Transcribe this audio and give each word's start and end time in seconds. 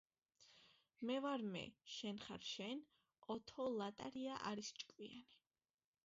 მე 1.07 1.17
ვარ 1.25 1.41
მე. 1.55 1.61
შენ 1.95 2.21
ხარ 2.23 2.47
შენ. 2.51 2.81
ოთო 3.35 3.67
ლატარია 3.81 4.39
არის 4.53 4.71
ჭკვიანი. 4.85 5.29